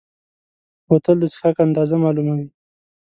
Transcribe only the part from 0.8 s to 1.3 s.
بوتل د